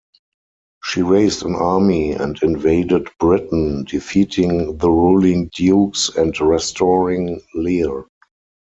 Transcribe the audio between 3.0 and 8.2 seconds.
Britain, defeating the ruling dukes and restoring Leir.